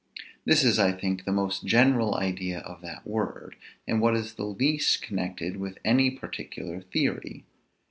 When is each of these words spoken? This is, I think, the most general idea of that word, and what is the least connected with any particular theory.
This 0.45 0.63
is, 0.63 0.79
I 0.79 0.93
think, 0.93 1.25
the 1.25 1.31
most 1.31 1.63
general 1.63 2.15
idea 2.15 2.61
of 2.61 2.81
that 2.81 3.05
word, 3.05 3.55
and 3.87 4.01
what 4.01 4.15
is 4.15 4.33
the 4.33 4.45
least 4.47 5.03
connected 5.03 5.57
with 5.57 5.77
any 5.85 6.09
particular 6.09 6.81
theory. 6.81 7.45